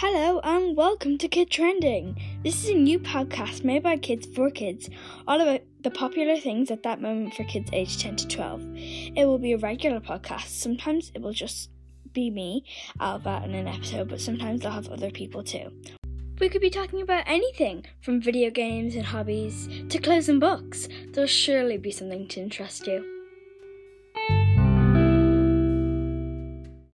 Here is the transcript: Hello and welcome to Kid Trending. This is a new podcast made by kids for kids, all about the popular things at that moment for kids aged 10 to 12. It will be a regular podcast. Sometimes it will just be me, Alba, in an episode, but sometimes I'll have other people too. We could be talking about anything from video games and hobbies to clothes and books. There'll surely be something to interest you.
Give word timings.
Hello 0.00 0.38
and 0.44 0.76
welcome 0.76 1.18
to 1.18 1.26
Kid 1.26 1.50
Trending. 1.50 2.16
This 2.44 2.62
is 2.62 2.70
a 2.70 2.74
new 2.74 3.00
podcast 3.00 3.64
made 3.64 3.82
by 3.82 3.96
kids 3.96 4.28
for 4.32 4.48
kids, 4.48 4.88
all 5.26 5.40
about 5.40 5.62
the 5.80 5.90
popular 5.90 6.36
things 6.36 6.70
at 6.70 6.84
that 6.84 7.00
moment 7.00 7.34
for 7.34 7.42
kids 7.42 7.68
aged 7.72 7.98
10 8.02 8.14
to 8.14 8.28
12. 8.28 8.62
It 8.76 9.26
will 9.26 9.40
be 9.40 9.54
a 9.54 9.58
regular 9.58 9.98
podcast. 9.98 10.50
Sometimes 10.50 11.10
it 11.16 11.20
will 11.20 11.32
just 11.32 11.70
be 12.12 12.30
me, 12.30 12.64
Alba, 13.00 13.42
in 13.44 13.56
an 13.56 13.66
episode, 13.66 14.08
but 14.08 14.20
sometimes 14.20 14.64
I'll 14.64 14.70
have 14.70 14.88
other 14.88 15.10
people 15.10 15.42
too. 15.42 15.72
We 16.38 16.48
could 16.48 16.60
be 16.60 16.70
talking 16.70 17.02
about 17.02 17.24
anything 17.26 17.84
from 18.00 18.22
video 18.22 18.50
games 18.50 18.94
and 18.94 19.04
hobbies 19.04 19.68
to 19.88 19.98
clothes 19.98 20.28
and 20.28 20.38
books. 20.38 20.88
There'll 21.08 21.26
surely 21.26 21.76
be 21.76 21.90
something 21.90 22.28
to 22.28 22.40
interest 22.40 22.86
you. 22.86 23.17